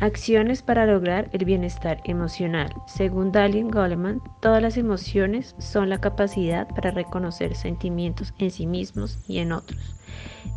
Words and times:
Acciones 0.00 0.60
para 0.60 0.84
lograr 0.84 1.30
el 1.32 1.46
bienestar 1.46 2.02
emocional. 2.04 2.70
Según 2.86 3.32
Dalian 3.32 3.70
Goleman, 3.70 4.20
todas 4.42 4.60
las 4.60 4.76
emociones 4.76 5.54
son 5.58 5.88
la 5.88 5.98
capacidad 5.98 6.68
para 6.68 6.90
reconocer 6.90 7.54
sentimientos 7.54 8.34
en 8.38 8.50
sí 8.50 8.66
mismos 8.66 9.18
y 9.26 9.38
en 9.38 9.52
otros. 9.52 9.96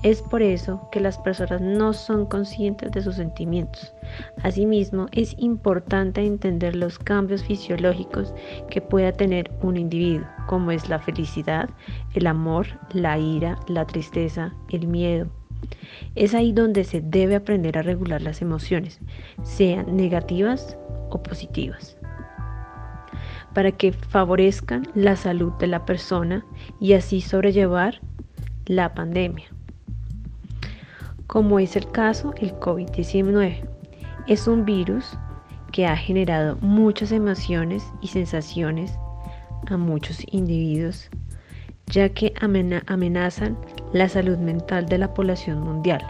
Es 0.03 0.21
por 0.21 0.41
eso 0.41 0.89
que 0.91 0.99
las 0.99 1.17
personas 1.17 1.61
no 1.61 1.93
son 1.93 2.25
conscientes 2.25 2.91
de 2.91 3.01
sus 3.01 3.15
sentimientos. 3.15 3.93
Asimismo, 4.43 5.07
es 5.13 5.33
importante 5.37 6.21
entender 6.21 6.75
los 6.75 6.99
cambios 6.99 7.41
fisiológicos 7.43 8.33
que 8.69 8.81
pueda 8.81 9.13
tener 9.13 9.51
un 9.61 9.77
individuo, 9.77 10.27
como 10.47 10.71
es 10.71 10.89
la 10.89 10.99
felicidad, 10.99 11.69
el 12.13 12.27
amor, 12.27 12.67
la 12.91 13.17
ira, 13.17 13.57
la 13.67 13.85
tristeza, 13.85 14.53
el 14.69 14.87
miedo, 14.87 15.27
es 16.15 16.33
ahí 16.33 16.51
donde 16.51 16.83
se 16.83 17.01
debe 17.01 17.35
aprender 17.35 17.77
a 17.77 17.81
regular 17.81 18.21
las 18.21 18.41
emociones, 18.41 18.99
sean 19.43 19.95
negativas 19.95 20.77
o 21.09 21.21
positivas, 21.21 21.97
para 23.53 23.71
que 23.71 23.91
favorezcan 23.91 24.87
la 24.95 25.15
salud 25.15 25.53
de 25.53 25.67
la 25.67 25.85
persona 25.85 26.45
y 26.79 26.93
así 26.93 27.21
sobrellevar 27.21 27.99
la 28.65 28.93
pandemia. 28.93 29.47
Como 31.27 31.59
es 31.59 31.75
el 31.75 31.89
caso 31.91 32.33
el 32.39 32.53
COVID-19, 32.53 33.67
es 34.27 34.47
un 34.47 34.65
virus 34.65 35.17
que 35.71 35.85
ha 35.85 35.95
generado 35.95 36.57
muchas 36.61 37.11
emociones 37.11 37.83
y 38.01 38.07
sensaciones 38.07 38.97
a 39.67 39.77
muchos 39.77 40.23
individuos, 40.31 41.09
ya 41.89 42.09
que 42.09 42.33
amenazan 42.39 43.57
la 43.93 44.07
salud 44.07 44.37
mental 44.37 44.85
de 44.85 44.99
la 44.99 45.13
población 45.13 45.61
mundial. 45.61 46.01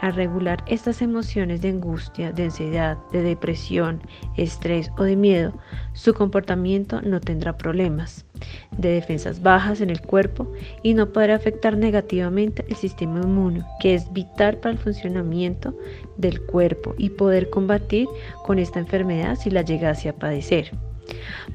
Al 0.00 0.14
regular 0.14 0.62
estas 0.66 1.00
emociones 1.00 1.62
de 1.62 1.70
angustia, 1.70 2.30
de 2.30 2.44
ansiedad, 2.44 2.98
de 3.10 3.22
depresión, 3.22 4.02
estrés 4.36 4.90
o 4.98 5.04
de 5.04 5.16
miedo, 5.16 5.54
su 5.94 6.12
comportamiento 6.12 7.00
no 7.00 7.20
tendrá 7.20 7.56
problemas 7.56 8.26
de 8.76 8.90
defensas 8.90 9.40
bajas 9.40 9.80
en 9.80 9.88
el 9.88 10.02
cuerpo 10.02 10.52
y 10.82 10.92
no 10.92 11.10
podrá 11.10 11.36
afectar 11.36 11.78
negativamente 11.78 12.66
el 12.68 12.76
sistema 12.76 13.20
inmune, 13.22 13.64
que 13.80 13.94
es 13.94 14.12
vital 14.12 14.58
para 14.58 14.72
el 14.72 14.78
funcionamiento 14.78 15.74
del 16.18 16.42
cuerpo 16.42 16.94
y 16.98 17.10
poder 17.10 17.48
combatir 17.48 18.06
con 18.44 18.58
esta 18.58 18.80
enfermedad 18.80 19.36
si 19.36 19.50
la 19.50 19.62
llegase 19.62 20.10
a 20.10 20.16
padecer. 20.16 20.70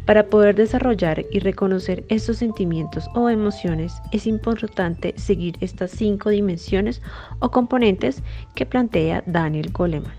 Para 0.06 0.28
poder 0.28 0.56
desarrollar 0.56 1.26
y 1.32 1.40
reconocer 1.40 2.04
estos 2.10 2.38
sentimientos 2.38 3.08
o 3.14 3.30
emociones 3.30 3.94
es 4.12 4.26
importante 4.28 5.14
seguir 5.18 5.56
estas 5.62 5.92
cinco 5.92 6.30
dimensiones 6.30 7.02
o 7.40 7.52
componentes 7.52 8.24
que 8.56 8.66
plantea 8.66 9.24
Daniel 9.26 9.72
Goleman. 9.72 10.14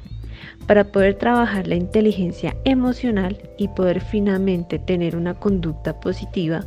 Para 0.67 0.85
poder 0.85 1.15
trabajar 1.15 1.67
la 1.67 1.75
inteligencia 1.75 2.57
emocional 2.65 3.37
y 3.59 3.69
poder 3.69 4.01
finalmente 4.01 4.79
tener 4.79 5.17
una 5.17 5.35
conducta 5.35 5.99
positiva 5.99 6.65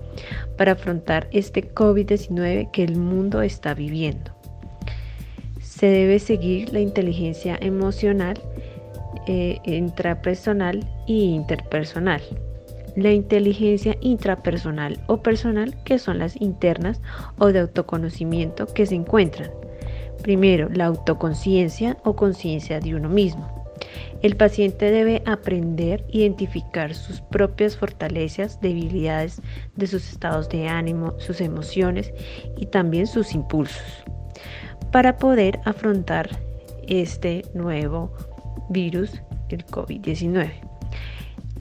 para 0.58 0.74
afrontar 0.74 1.30
este 1.32 1.74
COVID-19 1.74 2.72
que 2.72 2.84
el 2.84 2.98
mundo 2.98 3.42
está 3.42 3.74
viviendo. 3.74 4.32
Se 5.62 5.88
debe 5.88 6.20
seguir 6.20 6.74
la 6.74 6.82
inteligencia 6.82 7.58
emocional 7.62 8.40
eh, 9.28 9.60
intrapersonal 9.64 10.86
e 11.08 11.14
interpersonal 11.14 12.22
la 12.96 13.12
inteligencia 13.12 13.98
intrapersonal 14.02 15.00
o 15.08 15.22
personal, 15.22 15.76
que 15.84 16.00
son 16.00 16.20
las 16.20 16.40
internas 16.40 17.02
o 17.38 17.48
de 17.48 17.60
autoconocimiento 17.60 18.68
que 18.68 18.86
se 18.86 18.96
encuentran. 18.96 19.52
Primero, 20.22 20.70
la 20.70 20.86
autoconciencia 20.86 21.98
o 22.04 22.16
conciencia 22.16 22.80
de 22.80 22.96
uno 22.96 23.10
mismo. 23.10 23.64
El 24.22 24.38
paciente 24.38 24.92
debe 24.92 25.22
aprender 25.26 26.06
a 26.08 26.12
identificar 26.12 26.94
sus 26.94 27.20
propias 27.20 27.76
fortalezas, 27.76 28.62
debilidades 28.62 29.42
de 29.76 29.88
sus 29.88 30.10
estados 30.10 30.48
de 30.50 30.68
ánimo, 30.68 31.14
sus 31.20 31.42
emociones 31.42 32.14
y 32.56 32.68
también 32.68 33.08
sus 33.08 33.34
impulsos 33.34 34.06
para 34.94 35.18
poder 35.18 35.60
afrontar 35.66 36.30
este 36.88 37.44
nuevo 37.56 38.14
virus, 38.70 39.10
el 39.50 39.66
COVID-19. 39.66 40.73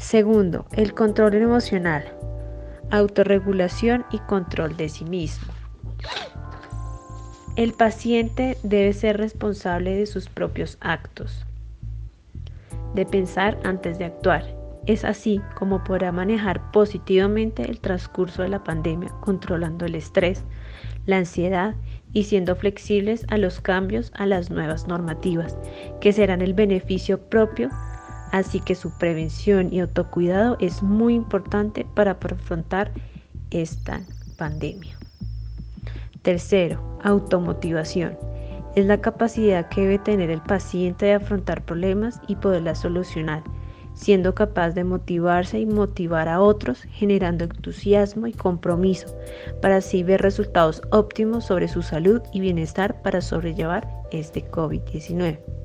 Segundo, 0.02 0.66
el 0.72 0.94
control 0.94 1.34
emocional, 1.34 2.04
autorregulación 2.90 4.04
y 4.10 4.18
control 4.18 4.76
de 4.76 4.88
sí 4.88 5.04
mismo. 5.04 5.46
El 7.54 7.72
paciente 7.72 8.58
debe 8.64 8.92
ser 8.94 9.16
responsable 9.18 9.94
de 9.94 10.06
sus 10.06 10.28
propios 10.28 10.76
actos, 10.80 11.46
de 12.94 13.06
pensar 13.06 13.56
antes 13.62 13.96
de 13.96 14.06
actuar. 14.06 14.44
Es 14.86 15.04
así 15.04 15.40
como 15.54 15.84
podrá 15.84 16.10
manejar 16.10 16.72
positivamente 16.72 17.62
el 17.62 17.78
transcurso 17.78 18.42
de 18.42 18.48
la 18.48 18.64
pandemia, 18.64 19.10
controlando 19.20 19.86
el 19.86 19.94
estrés, 19.94 20.42
la 21.06 21.18
ansiedad 21.18 21.76
y 22.12 22.24
siendo 22.24 22.56
flexibles 22.56 23.24
a 23.28 23.38
los 23.38 23.60
cambios, 23.60 24.10
a 24.16 24.26
las 24.26 24.50
nuevas 24.50 24.88
normativas, 24.88 25.56
que 26.00 26.12
serán 26.12 26.42
el 26.42 26.54
beneficio 26.54 27.20
propio 27.20 27.70
Así 28.32 28.60
que 28.60 28.74
su 28.74 28.90
prevención 28.90 29.72
y 29.72 29.80
autocuidado 29.80 30.56
es 30.58 30.82
muy 30.82 31.14
importante 31.14 31.86
para 31.94 32.12
afrontar 32.12 32.90
esta 33.50 34.00
pandemia. 34.38 34.96
Tercero, 36.22 36.98
automotivación. 37.02 38.16
Es 38.74 38.86
la 38.86 39.02
capacidad 39.02 39.68
que 39.68 39.82
debe 39.82 39.98
tener 39.98 40.30
el 40.30 40.40
paciente 40.40 41.06
de 41.06 41.12
afrontar 41.12 41.62
problemas 41.62 42.22
y 42.26 42.36
poderlas 42.36 42.80
solucionar, 42.80 43.42
siendo 43.92 44.34
capaz 44.34 44.70
de 44.70 44.84
motivarse 44.84 45.58
y 45.58 45.66
motivar 45.66 46.30
a 46.30 46.40
otros, 46.40 46.84
generando 46.84 47.44
entusiasmo 47.44 48.26
y 48.26 48.32
compromiso, 48.32 49.14
para 49.60 49.76
así 49.76 50.02
ver 50.02 50.22
resultados 50.22 50.80
óptimos 50.90 51.44
sobre 51.44 51.68
su 51.68 51.82
salud 51.82 52.22
y 52.32 52.40
bienestar 52.40 53.02
para 53.02 53.20
sobrellevar 53.20 53.86
este 54.10 54.50
COVID-19 54.50 55.61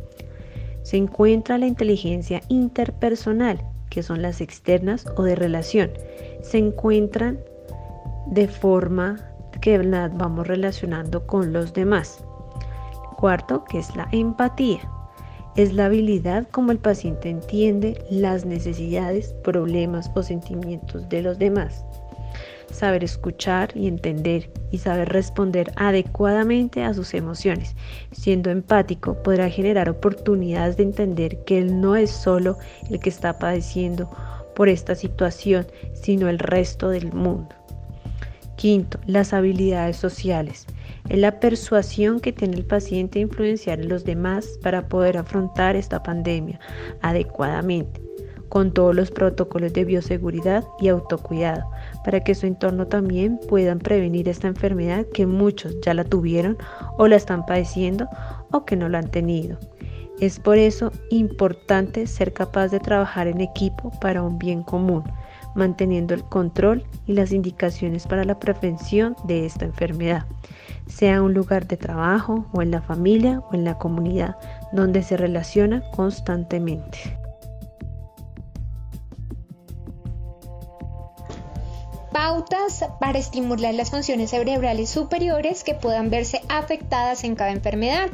se 0.88 0.96
encuentra 0.96 1.58
la 1.58 1.68
inteligencia 1.68 2.42
interpersonal, 2.48 3.62
que 3.90 4.02
son 4.02 4.22
las 4.22 4.40
externas 4.40 5.06
o 5.18 5.24
de 5.24 5.36
relación. 5.36 5.92
Se 6.42 6.60
encuentran 6.60 7.40
de 8.28 8.48
forma 8.48 9.18
que 9.60 9.84
las 9.84 10.16
vamos 10.16 10.48
relacionando 10.48 11.28
con 11.28 11.52
los 11.52 11.74
demás. 11.74 12.24
Cuarto, 13.18 13.66
que 13.66 13.80
es 13.80 13.94
la 13.98 14.08
empatía. 14.14 14.80
Es 15.58 15.74
la 15.74 15.88
habilidad 15.88 16.48
como 16.52 16.72
el 16.72 16.80
paciente 16.80 17.30
entiende 17.30 18.02
las 18.10 18.46
necesidades, 18.46 19.34
problemas 19.44 20.10
o 20.16 20.24
sentimientos 20.24 21.10
de 21.10 21.22
los 21.22 21.38
demás 21.38 21.84
saber 22.72 23.04
escuchar 23.04 23.72
y 23.76 23.88
entender 23.88 24.50
y 24.72 24.78
saber 24.80 25.10
responder 25.10 25.72
adecuadamente 25.76 26.84
a 26.84 26.94
sus 26.94 27.14
emociones. 27.14 27.76
Siendo 28.12 28.50
empático 28.50 29.22
podrá 29.24 29.50
generar 29.50 29.90
oportunidades 29.90 30.78
de 30.78 30.84
entender 30.84 31.44
que 31.46 31.58
él 31.58 31.80
no 31.80 31.96
es 31.96 32.12
solo 32.12 32.58
el 32.90 33.00
que 33.00 33.10
está 33.10 33.40
padeciendo 33.40 34.10
por 34.56 34.70
esta 34.70 34.96
situación, 34.96 35.68
sino 35.94 36.30
el 36.30 36.40
resto 36.40 36.90
del 36.90 37.14
mundo. 37.14 37.56
Quinto, 38.56 39.00
las 39.06 39.34
habilidades 39.34 39.98
sociales. 39.98 40.66
Es 41.10 41.20
la 41.20 41.40
persuasión 41.40 42.20
que 42.20 42.34
tiene 42.34 42.58
el 42.58 42.66
paciente 42.66 43.20
de 43.20 43.24
influenciar 43.24 43.80
a 43.80 43.84
los 43.84 44.04
demás 44.04 44.48
para 44.64 44.88
poder 44.88 45.18
afrontar 45.18 45.76
esta 45.76 46.02
pandemia 46.02 46.60
adecuadamente 47.02 48.07
con 48.50 48.72
todos 48.72 48.96
los 48.96 49.12
protocolos 49.12 49.74
de 49.74 49.86
bioseguridad 49.86 50.64
y 50.80 50.88
autocuidado, 50.88 51.70
para 52.04 52.24
que 52.24 52.36
su 52.36 52.46
entorno 52.46 52.88
también 52.88 53.40
puedan 53.48 53.80
prevenir 53.80 54.30
esta 54.30 54.48
enfermedad 54.48 55.06
que 55.14 55.26
muchos 55.26 55.76
ya 55.82 55.94
la 55.94 56.04
tuvieron 56.04 56.58
o 56.98 57.08
la 57.08 57.16
están 57.16 57.46
padeciendo 57.46 58.08
o 58.52 58.66
que 58.66 58.76
no 58.76 58.90
la 58.90 59.00
han 59.00 59.12
tenido. 59.12 59.58
Es 60.20 60.40
por 60.40 60.58
eso 60.58 60.92
importante 61.12 62.08
ser 62.08 62.34
capaz 62.34 62.70
de 62.70 62.80
trabajar 62.80 63.28
en 63.28 63.40
equipo 63.40 63.92
para 64.02 64.24
un 64.24 64.40
bien 64.40 64.64
común, 64.64 65.04
manteniendo 65.54 66.16
el 66.16 66.24
control 66.24 66.84
y 67.06 67.14
las 67.14 67.32
indicaciones 67.32 68.08
para 68.08 68.24
la 68.24 68.40
prevención 68.40 69.16
de 69.26 69.46
esta 69.46 69.66
enfermedad, 69.66 70.26
sea 70.88 71.22
un 71.22 71.34
lugar 71.34 71.68
de 71.68 71.78
trabajo 71.78 72.46
o 72.52 72.62
en 72.62 72.72
la 72.72 72.82
familia 72.82 73.44
o 73.52 73.54
en 73.54 73.64
la 73.64 73.78
comunidad 73.78 74.38
donde 74.72 75.04
se 75.04 75.18
relaciona 75.18 75.84
constantemente. 75.92 77.18
Pautas 82.18 82.84
para 83.00 83.20
estimular 83.20 83.76
las 83.76 83.92
funciones 83.92 84.32
cerebrales 84.32 84.90
superiores 84.90 85.64
que 85.64 85.76
puedan 85.76 86.10
verse 86.10 86.42
afectadas 86.50 87.24
en 87.24 87.36
cada 87.36 87.52
enfermedad. 87.52 88.10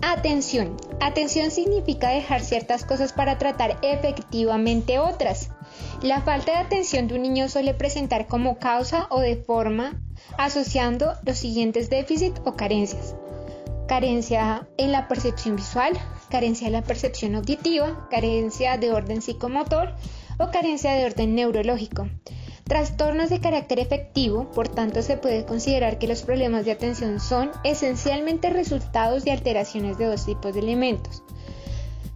Atención. 0.00 0.78
Atención 0.98 1.50
significa 1.50 2.08
dejar 2.08 2.40
ciertas 2.40 2.86
cosas 2.86 3.12
para 3.12 3.36
tratar 3.36 3.76
efectivamente 3.82 4.98
otras. 4.98 5.50
La 6.00 6.22
falta 6.22 6.52
de 6.52 6.56
atención 6.56 7.06
de 7.06 7.16
un 7.16 7.22
niño 7.22 7.50
suele 7.50 7.74
presentar 7.74 8.28
como 8.28 8.58
causa 8.58 9.08
o 9.10 9.20
de 9.20 9.36
forma 9.36 10.00
asociando 10.38 11.12
los 11.26 11.36
siguientes 11.36 11.90
déficits 11.90 12.40
o 12.46 12.54
carencias. 12.54 13.14
Carencia 13.88 14.66
en 14.78 14.90
la 14.90 15.06
percepción 15.06 15.56
visual, 15.56 15.92
carencia 16.30 16.68
de 16.68 16.72
la 16.72 16.82
percepción 16.82 17.34
auditiva, 17.34 18.08
carencia 18.10 18.78
de 18.78 18.90
orden 18.90 19.20
psicomotor 19.20 19.92
o 20.38 20.50
carencia 20.50 20.92
de 20.92 21.04
orden 21.04 21.34
neurológico. 21.34 22.08
Trastornos 22.68 23.30
de 23.30 23.40
carácter 23.40 23.78
efectivo, 23.78 24.50
por 24.50 24.68
tanto, 24.68 25.00
se 25.00 25.16
puede 25.16 25.46
considerar 25.46 25.98
que 25.98 26.06
los 26.06 26.20
problemas 26.20 26.66
de 26.66 26.72
atención 26.72 27.18
son 27.18 27.50
esencialmente 27.64 28.50
resultados 28.50 29.24
de 29.24 29.32
alteraciones 29.32 29.96
de 29.96 30.04
dos 30.04 30.26
tipos 30.26 30.52
de 30.52 30.60
elementos. 30.60 31.22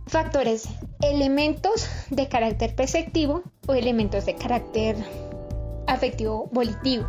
Factores, 0.07 0.69
elementos 1.01 1.89
de 2.11 2.29
carácter 2.29 2.75
perceptivo 2.75 3.43
o 3.67 3.73
elementos 3.73 4.27
de 4.27 4.35
carácter 4.35 4.97
afectivo 5.87 6.51
volitivo. 6.53 7.07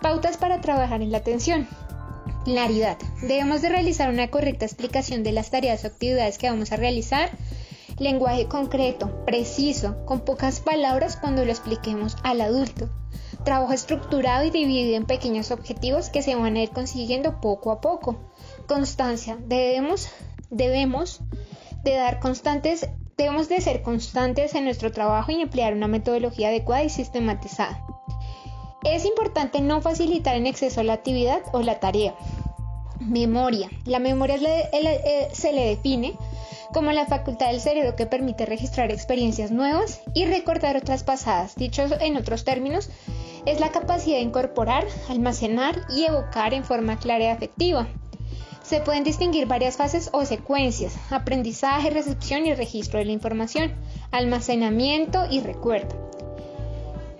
Pautas 0.00 0.36
para 0.36 0.60
trabajar 0.60 1.02
en 1.02 1.10
la 1.10 1.18
atención. 1.18 1.66
Claridad. 2.44 2.96
Debemos 3.22 3.60
de 3.60 3.70
realizar 3.70 4.08
una 4.08 4.30
correcta 4.30 4.64
explicación 4.64 5.24
de 5.24 5.32
las 5.32 5.50
tareas 5.50 5.82
o 5.82 5.88
actividades 5.88 6.38
que 6.38 6.48
vamos 6.48 6.70
a 6.70 6.76
realizar. 6.76 7.30
Lenguaje 7.98 8.46
concreto, 8.46 9.24
preciso, 9.24 10.04
con 10.04 10.20
pocas 10.20 10.60
palabras 10.60 11.16
cuando 11.16 11.44
lo 11.44 11.50
expliquemos 11.50 12.16
al 12.22 12.40
adulto. 12.40 12.88
Trabajo 13.44 13.72
estructurado 13.72 14.44
y 14.44 14.50
dividido 14.50 14.96
en 14.96 15.04
pequeños 15.04 15.50
objetivos 15.50 16.08
que 16.08 16.22
se 16.22 16.36
van 16.36 16.56
a 16.56 16.62
ir 16.62 16.70
consiguiendo 16.70 17.40
poco 17.40 17.72
a 17.72 17.80
poco. 17.80 18.16
Constancia. 18.68 19.36
Debemos, 19.40 20.10
debemos 20.50 21.20
de 21.82 21.94
dar 21.94 22.20
constantes, 22.20 22.88
debemos 23.16 23.48
de 23.48 23.60
ser 23.60 23.82
constantes 23.82 24.54
en 24.54 24.64
nuestro 24.64 24.92
trabajo 24.92 25.32
y 25.32 25.40
emplear 25.40 25.74
una 25.74 25.88
metodología 25.88 26.48
adecuada 26.48 26.84
y 26.84 26.90
sistematizada. 26.90 27.84
Es 28.84 29.04
importante 29.04 29.60
no 29.60 29.80
facilitar 29.80 30.36
en 30.36 30.46
exceso 30.46 30.84
la 30.84 30.92
actividad 30.92 31.42
o 31.52 31.62
la 31.62 31.80
tarea. 31.80 32.14
Memoria. 33.00 33.68
La 33.86 33.98
memoria 33.98 34.36
eh, 34.36 35.28
se 35.32 35.52
le 35.52 35.64
define 35.66 36.16
como 36.78 36.92
la 36.92 37.06
facultad 37.06 37.48
del 37.48 37.60
cerebro 37.60 37.96
que 37.96 38.06
permite 38.06 38.46
registrar 38.46 38.92
experiencias 38.92 39.50
nuevas 39.50 40.00
y 40.14 40.26
recordar 40.26 40.76
otras 40.76 41.02
pasadas. 41.02 41.56
Dicho 41.56 41.84
en 41.98 42.16
otros 42.16 42.44
términos, 42.44 42.88
es 43.46 43.58
la 43.58 43.72
capacidad 43.72 44.18
de 44.18 44.22
incorporar, 44.22 44.86
almacenar 45.08 45.80
y 45.90 46.04
evocar 46.04 46.54
en 46.54 46.62
forma 46.62 46.96
clara 46.96 47.24
y 47.24 47.26
afectiva. 47.26 47.88
Se 48.62 48.80
pueden 48.80 49.02
distinguir 49.02 49.48
varias 49.48 49.76
fases 49.76 50.08
o 50.12 50.24
secuencias, 50.24 50.94
aprendizaje, 51.10 51.90
recepción 51.90 52.46
y 52.46 52.54
registro 52.54 53.00
de 53.00 53.06
la 53.06 53.12
información, 53.12 53.74
almacenamiento 54.12 55.26
y 55.28 55.40
recuerdo. 55.40 55.96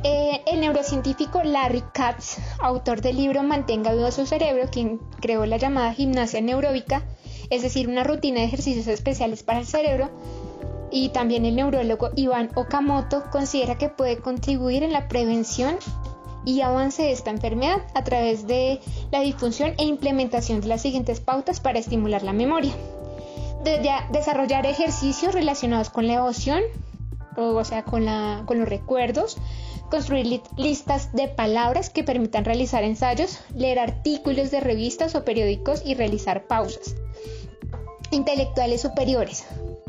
Eh, 0.05 0.41
el 0.47 0.61
neurocientífico 0.61 1.43
Larry 1.43 1.83
Katz, 1.93 2.39
autor 2.61 3.01
del 3.01 3.17
libro 3.17 3.43
Mantenga 3.43 3.93
vivo 3.93 4.09
su 4.13 4.25
cerebro, 4.25 4.69
quien 4.71 5.01
creó 5.21 5.47
la 5.47 5.57
llamada 5.57 5.93
gimnasia 5.95 6.41
neuróbica, 6.41 7.03
es 7.51 7.63
decir, 7.63 7.89
una 7.89 8.05
rutina 8.05 8.41
de 8.41 8.47
ejercicios 8.47 8.87
especiales 8.87 9.43
para 9.43 9.61
el 9.61 9.67
cerebro, 9.67 10.11
y 10.91 11.11
también 11.11 11.45
el 11.45 11.57
neurólogo 11.57 12.11
Iván 12.17 12.51
Okamoto 12.55 13.25
considera 13.31 13.77
que 13.77 13.89
puede 13.89 14.19
contribuir 14.19 14.83
en 14.83 14.93
la 14.93 15.09
prevención 15.09 15.77
y 16.45 16.63
avance 16.63 17.03
de 17.03 17.13
esta 17.13 17.31
enfermedad 17.31 17.83
a 17.95 18.05
través 18.05 18.47
de 18.47 18.81
la 19.11 19.21
difusión 19.21 19.75
e 19.77 19.85
implementación 19.85 20.61
de 20.61 20.69
las 20.69 20.83
siguientes 20.83 21.21
pautas 21.21 21.61
para 21.61 21.79
estimular 21.79 22.23
la 22.23 22.33
memoria. 22.33 22.73
desarrollar 24.13 24.65
ejercicios 24.65 25.35
relacionados 25.35 25.91
con 25.91 26.07
la 26.07 26.15
emoción, 26.15 26.63
o 27.37 27.65
sea, 27.65 27.85
con, 27.85 28.07
con 28.47 28.59
los 28.59 28.69
recuerdos, 28.69 29.37
construir 29.91 30.41
listas 30.57 31.13
de 31.13 31.29
palabras 31.29 31.91
que 31.91 32.05
permitan 32.05 32.45
realizar 32.45 32.83
ensayos, 32.83 33.41
leer 33.55 33.79
artículos 33.79 34.51
de 34.51 34.61
revistas 34.61 35.15
o 35.15 35.25
periódicos 35.25 35.83
y 35.85 35.95
realizar 35.95 36.47
pausas. 36.47 36.95
Intelectuales 38.11 38.81
superiores. 38.81 39.45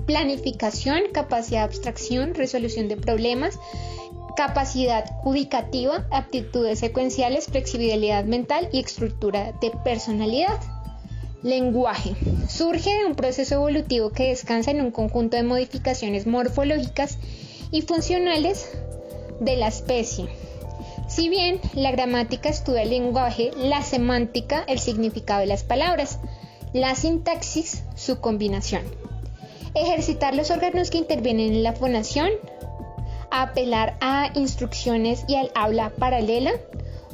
Planificación, 0.06 1.02
capacidad 1.14 1.62
de 1.62 1.66
abstracción, 1.66 2.34
resolución 2.34 2.88
de 2.88 2.98
problemas, 2.98 3.58
capacidad 4.36 5.06
ubicativa, 5.24 6.06
aptitudes 6.12 6.80
secuenciales, 6.80 7.48
flexibilidad 7.48 8.26
mental 8.26 8.70
y 8.72 8.80
estructura 8.80 9.54
de 9.62 9.72
personalidad. 9.84 10.60
Lenguaje. 11.44 12.16
Surge 12.50 12.90
de 12.90 13.06
un 13.06 13.16
proceso 13.16 13.56
evolutivo 13.56 14.12
que 14.12 14.30
descansa 14.30 14.72
en 14.72 14.82
un 14.82 14.92
conjunto 14.92 15.38
de 15.38 15.44
modificaciones 15.44 16.28
morfológicas 16.28 17.18
y 17.72 17.82
funcionales 17.84 18.70
de 19.40 19.56
la 19.56 19.68
especie. 19.70 20.28
Si 21.08 21.30
bien 21.30 21.60
la 21.74 21.92
gramática 21.92 22.50
estudia 22.50 22.82
el 22.82 22.90
lenguaje, 22.90 23.52
la 23.58 23.82
semántica 23.82 24.64
el 24.68 24.80
significado 24.80 25.40
de 25.40 25.48
las 25.48 25.64
palabras, 25.64 26.20
la 26.74 26.94
sintaxis 26.96 27.84
su 28.00 28.20
combinación. 28.20 28.84
Ejercitar 29.76 30.34
los 30.34 30.50
órganos 30.50 30.90
que 30.90 30.98
intervienen 30.98 31.54
en 31.54 31.64
la 31.64 31.74
fonación, 31.74 32.30
apelar 33.30 33.98
a 34.02 34.32
instrucciones 34.34 35.26
y 35.28 35.36
al 35.36 35.52
habla 35.54 35.92
paralela, 35.92 36.52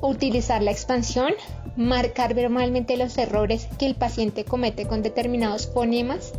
utilizar 0.02 0.62
la 0.62 0.72
expansión, 0.72 1.34
marcar 1.76 2.34
verbalmente 2.34 2.96
los 2.98 3.18
errores 3.18 3.68
que 3.78 3.86
el 3.86 3.96
paciente 3.96 4.46
comete 4.46 4.86
con 4.86 5.02
determinados 5.02 5.68
fonemas, 5.68 6.32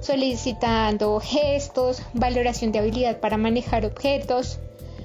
solicitando 0.00 1.20
gestos, 1.20 2.02
valoración 2.14 2.72
de 2.72 2.80
habilidad 2.80 3.18
para 3.18 3.36
manejar 3.36 3.84
objetos, 3.84 4.58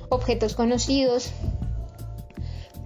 objetos 0.10 0.56
conocidos. 0.56 1.31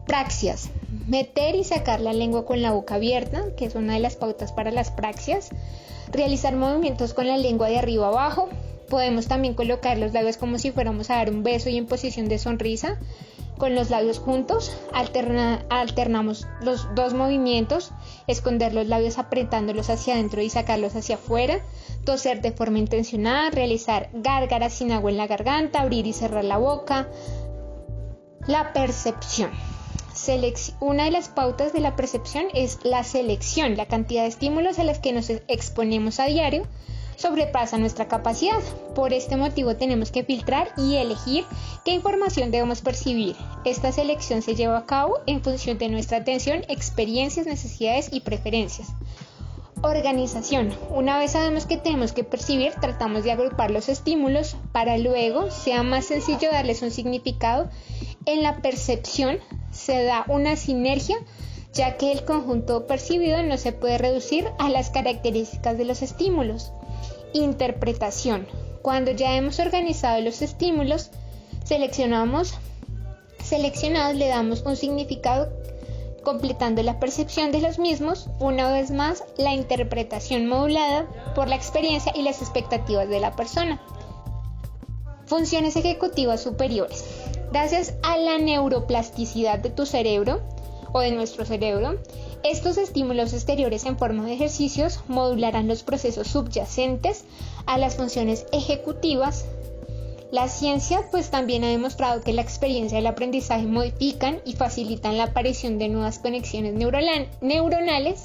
Praxias. 0.07 0.69
Meter 1.07 1.55
y 1.55 1.63
sacar 1.63 1.99
la 1.99 2.13
lengua 2.13 2.45
con 2.45 2.61
la 2.61 2.71
boca 2.71 2.95
abierta, 2.95 3.43
que 3.55 3.65
es 3.65 3.75
una 3.75 3.93
de 3.93 3.99
las 3.99 4.15
pautas 4.15 4.51
para 4.51 4.71
las 4.71 4.89
praxias. 4.89 5.49
Realizar 6.11 6.55
movimientos 6.55 7.13
con 7.13 7.27
la 7.27 7.37
lengua 7.37 7.67
de 7.67 7.77
arriba 7.77 8.07
abajo. 8.07 8.49
Podemos 8.89 9.27
también 9.27 9.53
colocar 9.53 9.97
los 9.97 10.13
labios 10.13 10.37
como 10.37 10.57
si 10.57 10.71
fuéramos 10.71 11.09
a 11.09 11.17
dar 11.17 11.29
un 11.29 11.43
beso 11.43 11.69
y 11.69 11.77
en 11.77 11.87
posición 11.87 12.29
de 12.29 12.39
sonrisa 12.39 12.97
con 13.57 13.75
los 13.75 13.89
labios 13.89 14.19
juntos, 14.19 14.71
alternamos 14.91 16.47
los 16.61 16.93
dos 16.95 17.13
movimientos, 17.13 17.91
esconder 18.27 18.73
los 18.73 18.87
labios 18.87 19.17
apretándolos 19.17 19.89
hacia 19.89 20.13
adentro 20.13 20.41
y 20.41 20.49
sacarlos 20.49 20.95
hacia 20.95 21.15
afuera, 21.15 21.59
toser 22.05 22.41
de 22.41 22.51
forma 22.51 22.77
intencionada, 22.77 23.49
realizar 23.49 24.09
gárgaras 24.13 24.73
sin 24.73 24.91
agua 24.91 25.09
en 25.09 25.17
la 25.17 25.27
garganta, 25.27 25.81
abrir 25.81 26.05
y 26.05 26.13
cerrar 26.13 26.45
la 26.45 26.57
boca. 26.57 27.09
La 28.47 28.73
percepción. 28.73 29.49
Una 30.81 31.05
de 31.05 31.11
las 31.11 31.29
pautas 31.29 31.71
de 31.71 31.79
la 31.79 31.95
percepción 31.95 32.47
es 32.53 32.79
la 32.83 33.05
selección, 33.05 33.77
la 33.77 33.85
cantidad 33.85 34.23
de 34.23 34.27
estímulos 34.27 34.77
a 34.77 34.83
las 34.83 34.99
que 34.99 35.13
nos 35.13 35.29
exponemos 35.29 36.19
a 36.19 36.25
diario 36.25 36.67
sobrepasa 37.15 37.77
nuestra 37.77 38.09
capacidad. 38.09 38.59
Por 38.93 39.13
este 39.13 39.37
motivo 39.37 39.77
tenemos 39.77 40.11
que 40.11 40.25
filtrar 40.25 40.69
y 40.77 40.95
elegir 40.95 41.45
qué 41.85 41.91
información 41.91 42.51
debemos 42.51 42.81
percibir. 42.81 43.37
Esta 43.63 43.93
selección 43.93 44.41
se 44.41 44.55
lleva 44.55 44.77
a 44.77 44.85
cabo 44.85 45.19
en 45.27 45.41
función 45.41 45.77
de 45.77 45.87
nuestra 45.87 46.17
atención, 46.17 46.65
experiencias, 46.67 47.45
necesidades 47.45 48.09
y 48.11 48.19
preferencias. 48.19 48.89
Organización. 49.81 50.73
Una 50.89 51.19
vez 51.19 51.31
sabemos 51.31 51.65
que 51.65 51.77
tenemos 51.77 52.11
que 52.11 52.25
percibir, 52.25 52.73
tratamos 52.81 53.23
de 53.23 53.31
agrupar 53.31 53.71
los 53.71 53.87
estímulos 53.87 54.57
para 54.73 54.97
luego 54.97 55.51
sea 55.51 55.83
más 55.83 56.05
sencillo 56.05 56.51
darles 56.51 56.81
un 56.81 56.91
significado. 56.91 57.69
En 58.25 58.43
la 58.43 58.61
percepción 58.61 59.39
se 59.87 60.03
da 60.03 60.25
una 60.27 60.57
sinergia 60.57 61.17
ya 61.71 61.95
que 61.95 62.11
el 62.11 62.25
conjunto 62.25 62.87
percibido 62.87 63.41
no 63.43 63.57
se 63.57 63.71
puede 63.71 63.97
reducir 63.97 64.49
a 64.59 64.69
las 64.69 64.89
características 64.89 65.77
de 65.77 65.85
los 65.85 66.01
estímulos. 66.01 66.73
Interpretación. 67.31 68.47
Cuando 68.81 69.11
ya 69.11 69.37
hemos 69.37 69.59
organizado 69.59 70.19
los 70.19 70.41
estímulos, 70.41 71.11
seleccionamos, 71.63 72.55
seleccionados 73.41 74.17
le 74.17 74.27
damos 74.27 74.63
un 74.63 74.75
significado 74.75 75.49
completando 76.21 76.83
la 76.83 76.99
percepción 76.99 77.53
de 77.53 77.61
los 77.61 77.79
mismos, 77.79 78.29
una 78.39 78.69
vez 78.69 78.91
más 78.91 79.23
la 79.37 79.53
interpretación 79.53 80.47
modulada 80.47 81.07
por 81.33 81.47
la 81.47 81.55
experiencia 81.55 82.11
y 82.13 82.23
las 82.23 82.41
expectativas 82.41 83.07
de 83.07 83.21
la 83.21 83.37
persona. 83.37 83.81
Funciones 85.27 85.77
ejecutivas 85.77 86.41
superiores. 86.41 87.05
Gracias 87.51 87.93
a 88.03 88.17
la 88.17 88.37
neuroplasticidad 88.37 89.59
de 89.59 89.69
tu 89.69 89.85
cerebro 89.85 90.41
o 90.91 90.99
de 90.99 91.11
nuestro 91.11 91.45
cerebro, 91.45 91.97
estos 92.43 92.77
estímulos 92.77 93.33
exteriores 93.33 93.85
en 93.85 93.97
forma 93.97 94.25
de 94.25 94.33
ejercicios 94.33 94.99
modularán 95.07 95.67
los 95.67 95.83
procesos 95.83 96.27
subyacentes 96.27 97.25
a 97.65 97.77
las 97.77 97.95
funciones 97.95 98.45
ejecutivas. 98.51 99.45
La 100.31 100.49
ciencia 100.49 101.07
pues 101.09 101.29
también 101.29 101.63
ha 101.63 101.69
demostrado 101.69 102.21
que 102.21 102.33
la 102.33 102.41
experiencia 102.41 102.97
del 102.97 103.07
aprendizaje 103.07 103.65
modifican 103.65 104.41
y 104.45 104.53
facilitan 104.53 105.17
la 105.17 105.25
aparición 105.25 105.77
de 105.77 105.87
nuevas 105.87 106.19
conexiones 106.19 106.73
neuronales, 106.73 108.23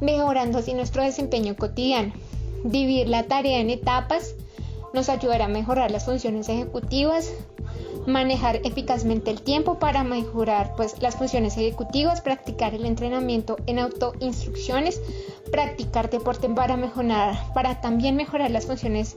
mejorando 0.00 0.58
así 0.58 0.74
nuestro 0.74 1.02
desempeño 1.02 1.56
cotidiano. 1.56 2.12
Dividir 2.62 3.08
la 3.08 3.24
tarea 3.24 3.58
en 3.58 3.70
etapas 3.70 4.34
nos 4.92 5.08
ayudará 5.08 5.46
a 5.46 5.48
mejorar 5.48 5.90
las 5.90 6.04
funciones 6.04 6.48
ejecutivas, 6.48 7.30
manejar 8.06 8.60
eficazmente 8.64 9.30
el 9.30 9.42
tiempo 9.42 9.78
para 9.78 10.04
mejorar 10.04 10.74
pues, 10.76 11.00
las 11.00 11.16
funciones 11.16 11.56
ejecutivas, 11.56 12.20
practicar 12.20 12.74
el 12.74 12.84
entrenamiento 12.84 13.56
en 13.66 13.78
autoinstrucciones 13.78 15.00
practicar 15.50 16.10
deporte 16.10 16.48
para 16.48 16.76
mejorar, 16.76 17.36
para 17.52 17.80
también 17.80 18.16
mejorar 18.16 18.50
las 18.50 18.66
funciones 18.66 19.16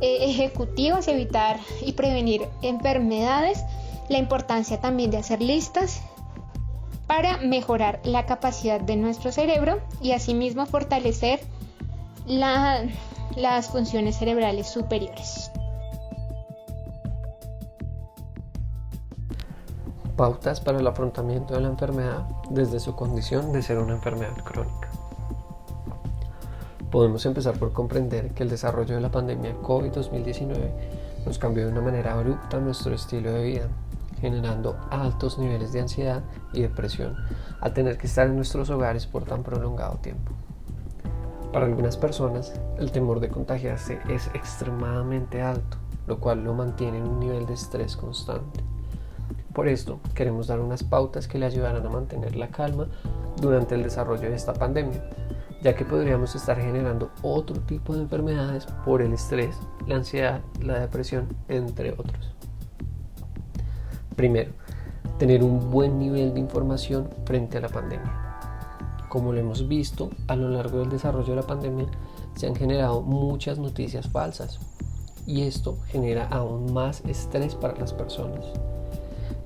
eh, 0.00 0.18
ejecutivas, 0.22 1.06
evitar 1.08 1.58
y 1.84 1.92
prevenir 1.92 2.48
enfermedades, 2.62 3.62
la 4.08 4.16
importancia 4.16 4.80
también 4.80 5.10
de 5.10 5.18
hacer 5.18 5.42
listas 5.42 6.00
para 7.06 7.36
mejorar 7.38 8.00
la 8.04 8.24
capacidad 8.24 8.80
de 8.80 8.96
nuestro 8.96 9.32
cerebro 9.32 9.80
y 10.00 10.12
asimismo 10.12 10.64
fortalecer 10.66 11.40
las 12.26 13.68
funciones 13.68 14.16
cerebrales 14.16 14.68
superiores. 14.68 15.50
Pautas 20.16 20.62
para 20.62 20.78
el 20.78 20.86
afrontamiento 20.86 21.52
de 21.52 21.60
la 21.60 21.68
enfermedad 21.68 22.26
desde 22.48 22.80
su 22.80 22.96
condición 22.96 23.52
de 23.52 23.60
ser 23.60 23.78
una 23.78 23.92
enfermedad 23.92 24.34
crónica. 24.44 24.88
Podemos 26.90 27.26
empezar 27.26 27.58
por 27.58 27.74
comprender 27.74 28.30
que 28.30 28.42
el 28.42 28.48
desarrollo 28.48 28.94
de 28.94 29.02
la 29.02 29.10
pandemia 29.10 29.54
COVID-2019 29.60 30.70
nos 31.26 31.38
cambió 31.38 31.66
de 31.66 31.72
una 31.72 31.82
manera 31.82 32.14
abrupta 32.14 32.58
nuestro 32.60 32.94
estilo 32.94 33.30
de 33.30 33.42
vida, 33.42 33.68
generando 34.18 34.78
altos 34.90 35.38
niveles 35.38 35.74
de 35.74 35.80
ansiedad 35.80 36.22
y 36.54 36.62
depresión 36.62 37.14
al 37.60 37.74
tener 37.74 37.98
que 37.98 38.06
estar 38.06 38.26
en 38.26 38.36
nuestros 38.36 38.70
hogares 38.70 39.06
por 39.06 39.24
tan 39.24 39.42
prolongado 39.42 39.96
tiempo. 39.96 40.32
Para 41.52 41.66
algunas 41.66 41.98
personas, 41.98 42.54
el 42.78 42.90
temor 42.90 43.20
de 43.20 43.28
contagiarse 43.28 43.98
es 44.08 44.28
extremadamente 44.28 45.42
alto, 45.42 45.76
lo 46.06 46.20
cual 46.20 46.42
lo 46.42 46.54
mantiene 46.54 46.96
en 46.96 47.06
un 47.06 47.20
nivel 47.20 47.44
de 47.44 47.52
estrés 47.52 47.98
constante. 47.98 48.64
Por 49.56 49.68
esto, 49.68 50.00
queremos 50.14 50.48
dar 50.48 50.60
unas 50.60 50.82
pautas 50.82 51.26
que 51.26 51.38
le 51.38 51.46
ayudarán 51.46 51.86
a 51.86 51.88
mantener 51.88 52.36
la 52.36 52.48
calma 52.48 52.88
durante 53.40 53.74
el 53.74 53.84
desarrollo 53.84 54.28
de 54.28 54.36
esta 54.36 54.52
pandemia, 54.52 55.02
ya 55.62 55.74
que 55.74 55.86
podríamos 55.86 56.34
estar 56.34 56.60
generando 56.60 57.10
otro 57.22 57.58
tipo 57.62 57.94
de 57.94 58.02
enfermedades 58.02 58.66
por 58.84 59.00
el 59.00 59.14
estrés, 59.14 59.56
la 59.86 59.96
ansiedad, 59.96 60.42
la 60.60 60.78
depresión, 60.78 61.34
entre 61.48 61.92
otros. 61.92 62.34
Primero, 64.14 64.50
tener 65.18 65.42
un 65.42 65.70
buen 65.70 65.98
nivel 65.98 66.34
de 66.34 66.40
información 66.40 67.08
frente 67.24 67.56
a 67.56 67.62
la 67.62 67.70
pandemia. 67.70 68.12
Como 69.08 69.32
lo 69.32 69.40
hemos 69.40 69.66
visto 69.66 70.10
a 70.28 70.36
lo 70.36 70.50
largo 70.50 70.80
del 70.80 70.90
desarrollo 70.90 71.30
de 71.30 71.40
la 71.40 71.46
pandemia, 71.46 71.86
se 72.34 72.46
han 72.46 72.56
generado 72.56 73.00
muchas 73.00 73.58
noticias 73.58 74.06
falsas 74.06 74.60
y 75.24 75.44
esto 75.44 75.78
genera 75.86 76.28
aún 76.28 76.74
más 76.74 77.02
estrés 77.06 77.54
para 77.54 77.78
las 77.78 77.94
personas. 77.94 78.44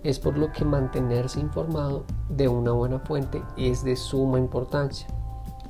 Es 0.02 0.18
por 0.18 0.38
lo 0.38 0.50
que 0.50 0.64
mantenerse 0.64 1.40
informado 1.40 2.04
de 2.30 2.48
una 2.48 2.72
buena 2.72 3.00
fuente 3.00 3.42
es 3.58 3.84
de 3.84 3.96
suma 3.96 4.38
importancia, 4.38 5.06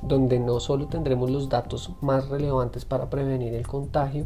donde 0.01 0.39
no 0.39 0.61
solo 0.61 0.87
tendremos 0.87 1.29
los 1.29 1.49
datos 1.49 1.91
más 1.99 2.29
relevantes 2.29 2.85
para 2.85 3.09
prevenir 3.09 3.53
el 3.53 3.67
contagio, 3.67 4.25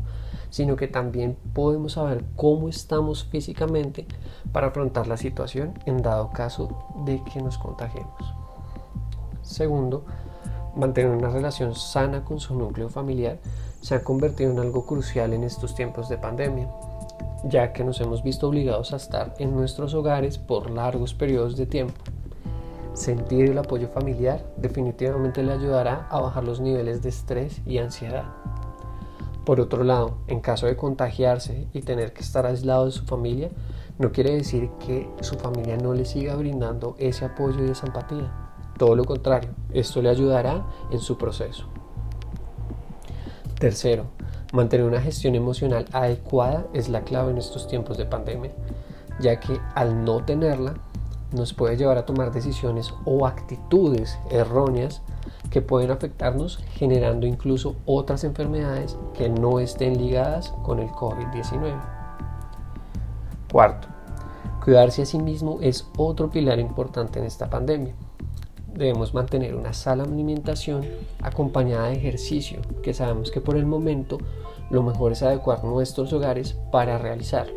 sino 0.51 0.75
que 0.75 0.88
también 0.88 1.38
podemos 1.53 1.93
saber 1.93 2.24
cómo 2.35 2.69
estamos 2.69 3.24
físicamente 3.25 4.05
para 4.51 4.67
afrontar 4.67 5.07
la 5.07 5.17
situación 5.17 5.74
en 5.88 6.03
dado 6.03 6.29
caso 6.29 6.69
de 7.03 7.24
que 7.24 7.41
nos 7.41 7.57
contagiemos. 7.57 8.35
Segundo, 9.41 10.05
mantener 10.75 11.15
una 11.15 11.29
relación 11.29 11.74
sana 11.74 12.24
con 12.24 12.39
su 12.39 12.55
núcleo 12.55 12.89
familiar 12.89 13.39
se 13.81 13.95
ha 13.95 14.03
convertido 14.03 14.51
en 14.51 14.59
algo 14.59 14.85
crucial 14.85 15.33
en 15.33 15.43
estos 15.43 15.74
tiempos 15.74 16.09
de 16.09 16.17
pandemia 16.19 16.69
ya 17.46 17.74
que 17.74 17.84
nos 17.84 18.02
hemos 18.02 18.24
visto 18.24 18.48
obligados 18.48 18.92
a 18.94 18.98
estar 18.98 19.34
en 19.38 19.56
nuestros 19.56 19.94
hogares 19.94 20.38
por 20.38 20.70
largos 20.72 21.14
periodos 21.14 21.56
de 21.56 21.66
tiempo. 21.66 22.02
Sentir 22.94 23.50
el 23.50 23.58
apoyo 23.58 23.90
familiar 23.90 24.46
definitivamente 24.58 25.44
le 25.44 25.54
ayudará 25.54 26.08
a 26.10 26.22
bajar 26.22 26.44
los 26.44 26.60
niveles 26.60 27.02
de 27.02 27.10
estrés 27.10 27.62
y 27.66 27.78
ansiedad. 27.78 28.25
Por 29.46 29.60
otro 29.60 29.84
lado, 29.84 30.18
en 30.28 30.40
caso 30.40 30.66
de 30.66 30.75
contagiarse 30.75 31.68
y 31.72 31.82
tener 31.82 32.14
que 32.14 32.22
estar 32.22 32.46
aislado 32.48 32.86
de 32.86 32.92
su 32.92 33.06
familia, 33.06 33.50
no 34.00 34.12
quiere 34.12 34.34
decir 34.34 34.72
que 34.80 35.08
su 35.22 35.36
familia 35.36 35.78
no 35.78 35.94
le 35.94 36.06
siga 36.06 36.36
brindando 36.36 36.96
ese 36.98 37.25
apoyo 37.25 37.64
y 37.64 37.70
esa 37.70 37.86
empatía. 37.86 38.32
Todo 38.78 38.96
lo 38.96 39.06
contrario, 39.06 39.52
esto 39.72 40.02
le 40.02 40.10
ayudará 40.10 40.66
en 40.90 41.00
su 41.00 41.18
proceso. 41.18 41.68
Tercero, 43.60 44.06
Mantener 44.55 44.85
una 44.85 45.01
gestión 45.01 45.35
emocional 45.35 45.85
adecuada 45.91 46.65
es 46.71 46.88
la 46.88 47.01
clave 47.01 47.29
en 47.29 47.38
estos 47.38 47.67
tiempos 47.67 47.97
de 47.97 48.05
pandemia, 48.05 48.51
ya 49.19 49.38
que 49.38 49.59
al 49.74 50.05
no 50.05 50.24
tenerla 50.24 50.75
nos 51.33 51.53
puede 51.53 51.75
llevar 51.75 51.97
a 51.97 52.05
tomar 52.05 52.31
decisiones 52.31 52.93
o 53.03 53.27
actitudes 53.27 54.17
erróneas 54.31 55.01
que 55.51 55.62
pueden 55.62 55.91
afectarnos 55.91 56.63
generando 56.71 57.27
incluso 57.27 57.75
otras 57.85 58.24
enfermedades 58.24 58.97
que 59.13 59.27
no 59.27 59.59
estén 59.59 59.97
ligadas 59.97 60.53
con 60.63 60.79
el 60.79 60.88
COVID-19. 60.88 61.77
Cuarto, 63.51 63.89
cuidarse 64.63 65.01
a 65.01 65.05
sí 65.05 65.19
mismo 65.19 65.57
es 65.59 65.85
otro 65.97 66.29
pilar 66.29 66.59
importante 66.59 67.19
en 67.19 67.25
esta 67.25 67.50
pandemia. 67.50 67.93
Debemos 68.75 69.13
mantener 69.13 69.55
una 69.55 69.72
sana 69.72 70.03
alimentación 70.03 70.84
acompañada 71.22 71.88
de 71.88 71.96
ejercicio, 71.96 72.60
que 72.84 72.94
sabemos 72.94 73.32
que 73.32 73.39
por 73.39 73.55
el 73.55 73.65
momento 73.65 74.17
lo 74.70 74.84
mejor 74.84 75.13
es 75.13 75.24
adecuar 75.24 75.63
nuestros 75.63 76.12
hogares 76.12 76.58
para 76.74 76.98
realizarlo. 76.98 77.55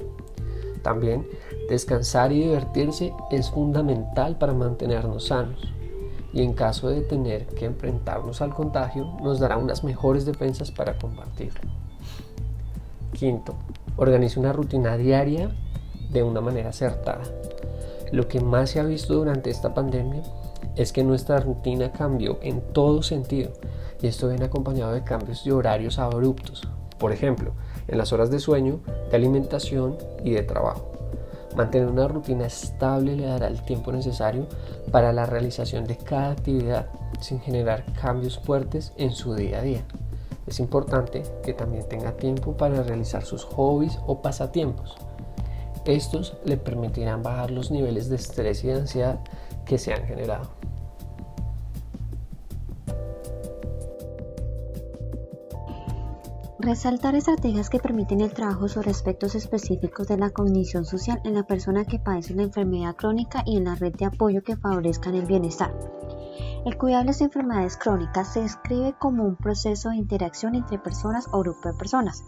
También 0.82 1.26
descansar 1.68 2.30
y 2.30 2.42
divertirse 2.42 3.12
es 3.32 3.50
fundamental 3.50 4.38
para 4.38 4.54
mantenernos 4.54 5.26
sanos 5.26 5.72
y 6.32 6.42
en 6.42 6.52
caso 6.52 6.88
de 6.88 7.00
tener 7.00 7.46
que 7.46 7.64
enfrentarnos 7.64 8.40
al 8.40 8.54
contagio 8.54 9.16
nos 9.20 9.40
dará 9.40 9.56
unas 9.56 9.82
mejores 9.82 10.25
defensas 10.25 10.70
para 10.70 10.98
combatirlo. 10.98 11.68
Quinto, 13.12 13.56
organice 13.96 14.38
una 14.38 14.52
rutina 14.52 14.96
diaria 14.96 15.50
de 16.10 16.22
una 16.22 16.40
manera 16.40 16.68
acertada. 16.68 17.25
Lo 18.12 18.28
que 18.28 18.40
más 18.40 18.70
se 18.70 18.80
ha 18.80 18.84
visto 18.84 19.14
durante 19.14 19.50
esta 19.50 19.75
pandemia 19.75 20.22
es 20.78 20.92
que 20.92 21.02
nuestra 21.02 21.40
rutina 21.40 21.90
cambió 21.90 22.38
en 22.40 22.61
todo 22.73 23.02
sentido 23.02 23.50
y 24.00 24.06
esto 24.06 24.28
viene 24.28 24.44
acompañado 24.44 24.92
de 24.92 25.02
cambios 25.02 25.44
de 25.44 25.52
horarios 25.52 25.99
abruptos, 25.99 26.68
por 26.99 27.12
ejemplo, 27.12 27.52
en 27.88 27.99
las 27.99 28.12
horas 28.12 28.30
de 28.30 28.38
sueño, 28.38 28.78
de 29.11 29.16
alimentación 29.16 29.97
y 30.23 30.30
de 30.30 30.42
trabajo. 30.44 30.92
Mantener 31.56 31.88
una 31.88 32.06
rutina 32.06 32.47
estable 32.47 33.16
le 33.16 33.26
dará 33.26 33.49
el 33.49 33.61
tiempo 33.62 33.90
necesario 33.90 34.47
para 34.92 35.12
la 35.12 35.26
realización 35.26 35.85
de 35.85 35.97
cada 35.97 36.30
actividad 36.30 36.87
sin 37.20 37.40
generar 37.40 37.85
cambios 38.00 38.38
fuertes 38.38 38.92
en 38.97 39.11
su 39.11 39.35
día 39.35 39.58
a 39.58 39.62
día. 39.62 39.82
Es 40.47 40.61
importante 40.61 41.25
que 41.42 41.54
también 41.54 41.88
tenga 41.88 42.12
tiempo 42.12 42.56
para 42.56 42.85
realizar 42.85 43.25
sus 43.25 43.44
hobbies 43.44 43.99
o 44.06 44.23
pasatiempos. 44.23 44.97
Estos 45.85 46.37
le 46.44 46.56
permitirán 46.56 47.25
bajar 47.25 47.50
los 47.50 47.73
niveles 47.73 48.08
de 48.08 48.16
estrés 48.16 48.62
y 48.62 48.68
de 48.68 48.75
ansiedad 48.75 49.18
que 49.64 49.78
se 49.78 49.92
han 49.92 50.04
generado. 50.06 50.49
Resaltar 56.68 57.14
estrategias 57.14 57.70
que 57.70 57.78
permiten 57.78 58.20
el 58.20 58.34
trabajo 58.34 58.68
sobre 58.68 58.90
aspectos 58.90 59.34
específicos 59.34 60.06
de 60.06 60.18
la 60.18 60.28
cognición 60.28 60.84
social 60.84 61.18
en 61.25 61.32
la 61.32 61.44
persona 61.44 61.87
que 61.87 61.98
padece 61.98 62.34
la 62.34 62.42
enfermedad 62.42 62.94
crónica 62.94 63.42
y 63.46 63.56
en 63.56 63.64
la 63.64 63.75
red 63.75 63.94
de 63.94 64.04
apoyo 64.04 64.42
que 64.42 64.58
favorezcan 64.58 65.14
el 65.14 65.25
bienestar. 65.25 65.75
El 66.66 66.76
cuidado 66.76 67.04
de 67.04 67.06
las 67.06 67.22
enfermedades 67.22 67.78
crónicas 67.78 68.34
se 68.34 68.42
describe 68.42 68.94
como 68.98 69.25
un 69.25 69.37
proceso 69.37 69.88
de 69.88 69.96
interacción 69.96 70.56
entre 70.56 70.78
personas 70.78 71.26
o 71.32 71.40
grupo 71.40 71.70
de 71.70 71.78
personas, 71.78 72.22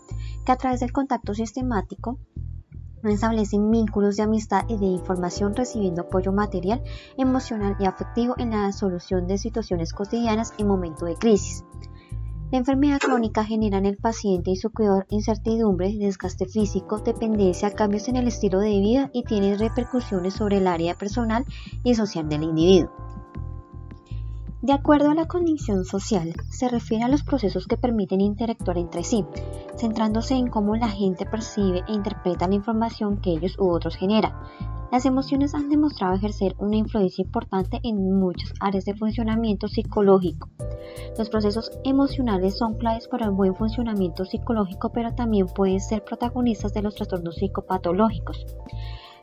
que 0.46 0.52
a 0.52 0.56
través 0.56 0.80
del 0.80 0.90
contacto 0.90 1.34
sistemático 1.34 2.18
establecen 3.04 3.70
vínculos 3.70 4.16
de 4.16 4.22
amistad 4.22 4.64
y 4.68 4.78
de 4.78 4.86
información 4.86 5.54
recibiendo 5.54 6.00
apoyo 6.00 6.32
material, 6.32 6.82
emocional 7.18 7.76
y 7.78 7.84
afectivo 7.84 8.36
en 8.38 8.52
la 8.52 8.72
solución 8.72 9.26
de 9.26 9.36
situaciones 9.36 9.92
cotidianas 9.92 10.54
en 10.56 10.66
momentos 10.66 11.06
de 11.06 11.16
crisis. 11.16 11.62
La 12.50 12.58
enfermedad 12.58 12.98
crónica 12.98 13.44
genera 13.44 13.78
en 13.78 13.86
el 13.86 13.96
paciente 13.96 14.50
y 14.50 14.56
su 14.56 14.70
cuidador 14.70 15.06
incertidumbre, 15.08 15.94
desgaste 15.96 16.46
físico, 16.46 16.98
dependencia, 16.98 17.70
cambios 17.70 18.08
en 18.08 18.16
el 18.16 18.26
estilo 18.26 18.58
de 18.58 18.70
vida 18.70 19.10
y 19.12 19.22
tiene 19.22 19.56
repercusiones 19.56 20.34
sobre 20.34 20.56
el 20.56 20.66
área 20.66 20.96
personal 20.96 21.44
y 21.84 21.94
social 21.94 22.28
del 22.28 22.42
individuo. 22.42 22.90
De 24.62 24.72
acuerdo 24.72 25.10
a 25.10 25.14
la 25.14 25.28
condición 25.28 25.84
social, 25.84 26.34
se 26.50 26.68
refiere 26.68 27.04
a 27.04 27.08
los 27.08 27.22
procesos 27.22 27.68
que 27.68 27.76
permiten 27.76 28.20
interactuar 28.20 28.78
entre 28.78 29.04
sí, 29.04 29.24
centrándose 29.76 30.34
en 30.34 30.48
cómo 30.48 30.74
la 30.74 30.88
gente 30.88 31.26
percibe 31.26 31.84
e 31.86 31.92
interpreta 31.92 32.48
la 32.48 32.56
información 32.56 33.18
que 33.18 33.30
ellos 33.30 33.56
u 33.60 33.70
otros 33.70 33.94
generan, 33.94 34.32
las 34.90 35.06
emociones 35.06 35.54
han 35.54 35.68
demostrado 35.68 36.14
ejercer 36.14 36.54
una 36.58 36.76
influencia 36.76 37.22
importante 37.22 37.80
en 37.82 38.18
muchas 38.18 38.52
áreas 38.60 38.84
de 38.84 38.94
funcionamiento 38.94 39.68
psicológico. 39.68 40.48
Los 41.16 41.30
procesos 41.30 41.70
emocionales 41.84 42.58
son 42.58 42.74
claves 42.74 43.06
para 43.08 43.26
el 43.26 43.32
buen 43.32 43.54
funcionamiento 43.54 44.24
psicológico, 44.24 44.90
pero 44.90 45.14
también 45.14 45.46
pueden 45.46 45.80
ser 45.80 46.04
protagonistas 46.04 46.74
de 46.74 46.82
los 46.82 46.94
trastornos 46.94 47.36
psicopatológicos. 47.36 48.46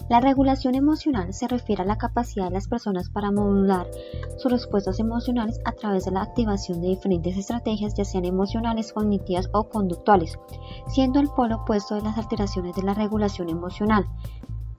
La 0.10 0.22
regulación 0.22 0.76
emocional 0.76 1.34
se 1.34 1.50
refiere 1.50 1.84
a 1.84 1.86
la 1.86 1.98
capacidad 1.98 2.46
de 2.46 2.54
las 2.54 2.70
personas 2.70 3.10
para 3.10 3.30
modular 3.30 3.88
sus 4.38 4.50
respuestas 4.50 5.02
emocionales 5.02 5.60
a 5.66 5.74
través 5.74 6.06
de 6.06 6.12
la 6.12 6.22
activación 6.22 6.80
de 6.80 6.88
diferentes 6.88 7.36
estrategias, 7.36 7.94
ya 7.94 8.06
sean 8.06 8.24
emocionales, 8.24 8.94
cognitivas 8.94 9.50
o 9.52 9.68
conductuales, 9.68 10.40
siendo 10.88 11.20
el 11.20 11.28
polo 11.28 11.58
opuesto 11.58 11.96
de 11.96 12.04
las 12.04 12.18
alteraciones 12.18 12.74
de 12.78 12.84
la 12.84 12.94
regulación 12.94 13.50
emocional. 13.50 14.06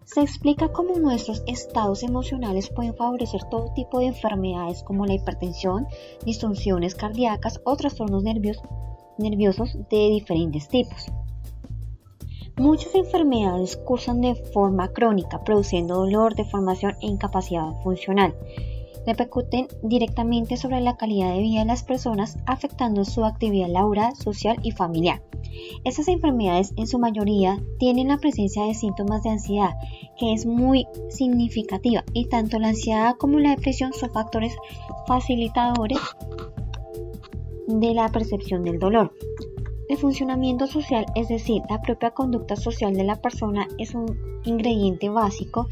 Se 0.08 0.22
explica 0.22 0.72
cómo 0.72 0.98
nuestros 0.98 1.42
estados 1.46 2.02
emocionales 2.02 2.70
pueden 2.70 2.94
favorecer 2.94 3.44
todo 3.50 3.74
tipo 3.74 3.98
de 3.98 4.06
enfermedades 4.06 4.82
como 4.82 5.04
la 5.04 5.12
hipertensión, 5.12 5.86
disfunciones 6.24 6.94
cardíacas 6.94 7.60
o 7.64 7.76
trastornos 7.76 8.22
nerviosos 8.22 9.76
de 9.90 10.08
diferentes 10.08 10.66
tipos. 10.68 11.12
Muchas 12.56 12.94
enfermedades 12.94 13.76
cursan 13.76 14.22
de 14.22 14.34
forma 14.34 14.88
crónica, 14.88 15.44
produciendo 15.44 15.96
dolor, 15.96 16.34
deformación 16.34 16.96
e 17.02 17.06
incapacidad 17.06 17.78
funcional. 17.82 18.34
Repercuten 19.08 19.68
directamente 19.82 20.58
sobre 20.58 20.82
la 20.82 20.98
calidad 20.98 21.32
de 21.32 21.40
vida 21.40 21.60
de 21.60 21.64
las 21.64 21.82
personas, 21.82 22.36
afectando 22.44 23.06
su 23.06 23.24
actividad 23.24 23.68
laboral, 23.68 24.14
social 24.14 24.58
y 24.62 24.72
familiar. 24.72 25.22
Estas 25.82 26.08
enfermedades 26.08 26.74
en 26.76 26.86
su 26.86 26.98
mayoría 26.98 27.58
tienen 27.78 28.08
la 28.08 28.18
presencia 28.18 28.64
de 28.64 28.74
síntomas 28.74 29.22
de 29.22 29.30
ansiedad, 29.30 29.70
que 30.18 30.34
es 30.34 30.44
muy 30.44 30.86
significativa, 31.08 32.04
y 32.12 32.26
tanto 32.26 32.58
la 32.58 32.68
ansiedad 32.68 33.16
como 33.16 33.38
la 33.38 33.56
depresión 33.56 33.94
son 33.94 34.10
factores 34.10 34.54
facilitadores 35.06 36.00
de 37.66 37.94
la 37.94 38.10
percepción 38.10 38.62
del 38.62 38.78
dolor. 38.78 39.14
El 39.88 39.96
funcionamiento 39.96 40.66
social, 40.66 41.06
es 41.14 41.28
decir, 41.28 41.62
la 41.70 41.80
propia 41.80 42.10
conducta 42.10 42.56
social 42.56 42.92
de 42.92 43.04
la 43.04 43.16
persona, 43.16 43.68
es 43.78 43.94
un 43.94 44.18
ingrediente 44.44 45.08
básico 45.08 45.66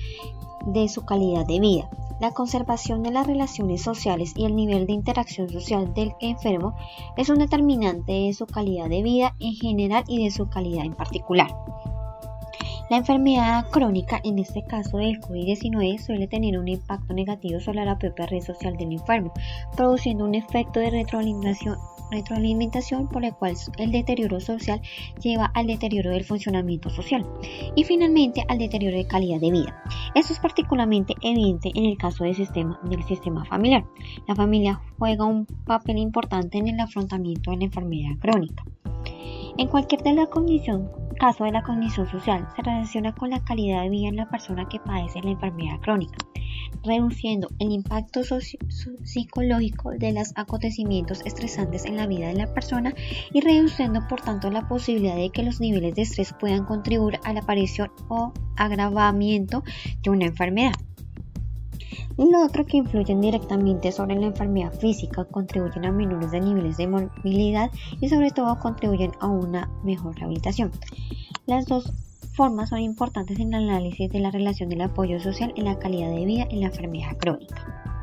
de 0.69 0.89
su 0.89 1.05
calidad 1.05 1.45
de 1.45 1.61
vida. 1.61 1.91
La 2.19 2.31
conservación 2.31 3.03
de 3.03 3.11
las 3.11 3.27
relaciones 3.27 3.83
sociales 3.83 4.33
y 4.37 4.47
el 4.47 4.57
nivel 4.57 4.87
de 4.87 4.95
interacción 4.95 5.51
social 5.51 5.93
del 5.93 6.15
enfermo 6.21 6.75
es 7.17 7.29
un 7.29 7.39
determinante 7.39 8.13
de 8.13 8.33
su 8.33 8.47
calidad 8.47 8.89
de 8.89 9.03
vida 9.03 9.35
en 9.39 9.53
general 9.53 10.05
y 10.09 10.25
de 10.25 10.31
su 10.31 10.49
calidad 10.49 10.87
en 10.87 10.95
particular. 10.95 11.49
La 12.89 12.99
enfermedad 12.99 13.67
crónica, 13.71 14.21
en 14.23 14.39
este 14.39 14.63
caso 14.63 14.99
del 14.99 15.21
COVID-19, 15.21 15.99
suele 15.99 16.29
tener 16.29 16.57
un 16.59 16.69
impacto 16.69 17.13
negativo 17.13 17.59
sobre 17.61 17.85
la 17.85 17.99
propia 17.99 18.27
red 18.27 18.41
social 18.41 18.77
del 18.77 18.93
enfermo, 18.93 19.33
produciendo 19.77 20.25
un 20.25 20.37
efecto 20.37 20.81
de 20.81 20.91
retroalimentación 20.91 21.77
retroalimentación 22.11 23.09
por 23.09 23.25
el 23.25 23.35
cual 23.35 23.57
el 23.79 23.93
deterioro 23.93 24.41
social 24.41 24.81
lleva 25.23 25.47
al 25.55 25.67
deterioro 25.67 26.11
del 26.11 26.25
funcionamiento 26.25 26.91
social 26.91 27.27
y 27.75 27.85
finalmente 27.85 28.45
al 28.49 28.59
deterioro 28.59 28.97
de 28.97 29.07
calidad 29.07 29.41
de 29.41 29.51
vida. 29.51 29.83
Esto 30.15 30.33
es 30.33 30.41
particularmente 30.41 31.15
evidente 31.23 31.71
en 31.75 31.85
el 31.87 31.99
caso 31.99 32.25
del 32.25 32.35
sistema, 32.35 32.81
del 32.85 33.03
sistema 33.05 33.45
familiar. 33.45 33.85
La 34.27 34.35
familia 34.35 34.81
juega 34.99 35.25
un 35.25 35.47
papel 35.67 35.99
importante 35.99 36.59
en 36.59 36.69
el 36.69 36.81
afrontamiento 36.81 37.51
de 37.51 37.59
la 37.59 37.65
enfermedad 37.65 38.19
crónica. 38.21 38.65
En 39.59 39.69
cualquier 39.69 40.03
de 40.03 40.13
la 40.13 40.27
condición, 40.27 40.91
caso 41.19 41.45
de 41.45 41.53
la 41.53 41.63
condición 41.63 42.07
social, 42.11 42.47
se 42.55 42.63
relaciona 42.63 43.15
con 43.15 43.31
la 43.31 43.43
calidad 43.43 43.83
de 43.83 43.89
vida 43.89 44.09
en 44.09 44.17
la 44.17 44.29
persona 44.29 44.69
que 44.69 44.81
padece 44.81 45.23
la 45.23 45.31
enfermedad 45.31 45.81
crónica 45.81 46.19
reduciendo 46.83 47.49
el 47.59 47.73
impacto 47.73 48.23
psicológico 49.05 49.91
de 49.91 50.13
los 50.13 50.33
acontecimientos 50.35 51.23
estresantes 51.25 51.85
en 51.85 51.97
la 51.97 52.07
vida 52.07 52.29
de 52.29 52.35
la 52.35 52.53
persona 52.53 52.95
y 53.33 53.41
reduciendo 53.41 54.07
por 54.09 54.21
tanto 54.21 54.51
la 54.51 54.69
posibilidad 54.69 55.17
de 55.17 55.31
que 55.31 55.43
los 55.43 55.61
niveles 55.61 55.95
de 55.95 56.03
estrés 56.03 56.35
puedan 56.39 56.65
contribuir 56.65 57.19
a 57.25 57.33
la 57.33 57.41
aparición 57.41 57.91
o 58.09 58.33
agravamiento 58.57 59.63
de 60.03 60.11
una 60.11 60.27
enfermedad. 60.27 60.75
Lo 62.17 62.45
otro 62.45 62.65
que 62.65 62.79
influyen 62.79 63.21
directamente 63.21 63.93
sobre 63.93 64.17
la 64.17 64.27
enfermedad 64.27 64.73
física 64.73 65.27
contribuyen 65.27 65.85
a 65.85 65.93
menores 65.93 66.31
de 66.31 66.41
niveles 66.41 66.79
de 66.79 66.87
movilidad 66.87 67.71
y 68.01 68.09
sobre 68.09 68.31
todo 68.31 68.59
contribuyen 68.59 69.13
a 69.21 69.27
una 69.27 69.71
mejor 69.85 70.17
rehabilitación. 70.17 70.71
Las 71.47 71.67
dos 71.67 71.93
formas 72.37 72.69
son 72.69 72.81
importantes 72.81 73.41
en 73.41 73.55
el 73.55 73.71
análisis 73.71 74.11
de 74.11 74.21
la 74.21 74.31
relación 74.31 74.69
del 74.69 74.83
apoyo 74.83 75.19
social 75.21 75.55
en 75.57 75.65
la 75.65 75.79
calidad 75.79 76.11
de 76.11 76.27
vida 76.27 76.47
en 76.51 76.61
la 76.61 76.67
enfermedad 76.67 77.17
crónica. 77.17 77.96